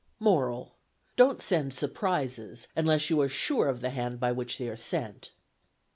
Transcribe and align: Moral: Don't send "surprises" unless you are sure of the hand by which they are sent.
Moral: 0.19 0.73
Don't 1.15 1.43
send 1.43 1.73
"surprises" 1.73 2.67
unless 2.75 3.11
you 3.11 3.21
are 3.21 3.29
sure 3.29 3.67
of 3.69 3.81
the 3.81 3.91
hand 3.91 4.19
by 4.19 4.31
which 4.31 4.57
they 4.57 4.67
are 4.67 4.75
sent. 4.75 5.29